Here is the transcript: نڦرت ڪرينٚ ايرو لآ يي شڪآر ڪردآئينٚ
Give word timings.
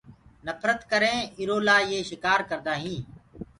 نڦرت 0.45 0.79
ڪرينٚ 0.91 1.29
ايرو 1.37 1.57
لآ 1.67 1.77
يي 1.89 1.99
شڪآر 2.09 2.39
ڪردآئينٚ 2.49 3.03